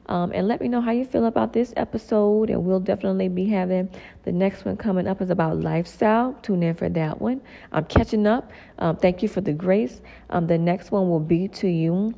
Um, 0.09 0.31
and 0.33 0.47
let 0.47 0.61
me 0.61 0.69
know 0.69 0.81
how 0.81 0.93
you 0.93 1.05
feel 1.05 1.27
about 1.27 1.53
this 1.53 1.75
episode. 1.77 2.49
And 2.49 2.65
we'll 2.65 2.81
definitely 2.81 3.29
be 3.29 3.47
having 3.47 3.91
the 4.23 4.33
next 4.33 4.65
one 4.65 4.77
coming 4.77 5.07
up 5.07 5.21
is 5.21 5.31
about 5.31 5.61
lifestyle. 5.61 6.33
Tune 6.43 6.63
in 6.63 6.75
for 6.75 6.89
that 6.89 7.21
one. 7.21 7.41
I'm 7.73 7.85
catching 7.85 8.27
up. 8.27 8.51
Um, 8.79 8.97
thank 8.97 9.23
you 9.23 9.29
for 9.29 9.41
the 9.41 9.53
grace. 9.53 10.01
Um, 10.31 10.47
the 10.47 10.59
next 10.59 10.91
one 10.91 11.09
will 11.09 11.21
be 11.21 11.49
to 11.49 11.69
you 11.69 12.15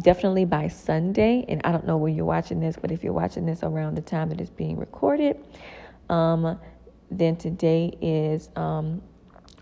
definitely 0.00 0.44
by 0.44 0.68
Sunday. 0.68 1.44
And 1.48 1.60
I 1.64 1.72
don't 1.72 1.86
know 1.86 1.96
where 1.96 2.10
you're 2.10 2.24
watching 2.24 2.60
this, 2.60 2.76
but 2.80 2.90
if 2.90 3.04
you're 3.04 3.12
watching 3.12 3.46
this 3.46 3.62
around 3.62 3.94
the 3.96 4.02
time 4.02 4.28
that 4.30 4.40
it's 4.40 4.50
being 4.50 4.78
recorded, 4.78 5.36
um, 6.08 6.58
then 7.10 7.36
today 7.36 7.96
is 8.00 8.48
um, 8.56 9.02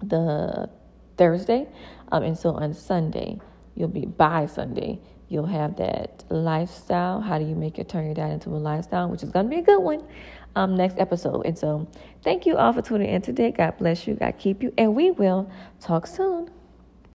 the 0.02 0.70
Thursday. 1.16 1.66
Um, 2.12 2.22
and 2.22 2.38
so 2.38 2.50
on 2.50 2.74
Sunday, 2.74 3.38
you'll 3.74 3.88
be 3.88 4.06
by 4.06 4.46
Sunday, 4.46 5.00
you'll 5.28 5.46
have 5.46 5.76
that 5.76 6.24
lifestyle. 6.28 7.20
How 7.20 7.38
do 7.38 7.44
you 7.44 7.54
make 7.54 7.78
it 7.78 7.88
turn 7.88 8.06
your 8.06 8.14
diet 8.14 8.32
into 8.32 8.50
a 8.50 8.58
lifestyle? 8.58 9.08
Which 9.08 9.22
is 9.22 9.30
going 9.30 9.46
to 9.46 9.50
be 9.50 9.60
a 9.60 9.64
good 9.64 9.80
one. 9.80 10.04
Um, 10.56 10.74
next 10.74 10.98
episode. 10.98 11.42
And 11.46 11.56
so, 11.56 11.86
thank 12.24 12.44
you 12.44 12.56
all 12.56 12.72
for 12.72 12.82
tuning 12.82 13.08
in 13.08 13.22
today. 13.22 13.52
God 13.52 13.78
bless 13.78 14.08
you. 14.08 14.14
God 14.14 14.34
keep 14.36 14.64
you. 14.64 14.74
And 14.76 14.96
we 14.96 15.12
will 15.12 15.48
talk 15.78 16.08
soon. 16.08 16.50